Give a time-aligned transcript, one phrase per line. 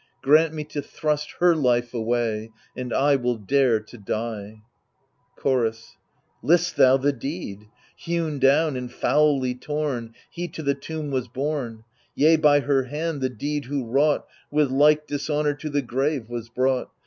[0.23, 4.63] Grant me to thrust her life away, and I Will dare to die!
[5.35, 5.95] Chorus
[6.41, 11.27] List thou the deed 1 Hewn down and foully torn, He to the tomb was
[11.27, 11.83] borne;
[12.15, 14.25] Yea, by her hand, the deed who wrought.
[14.49, 16.89] With like dishonour to the grave was brought.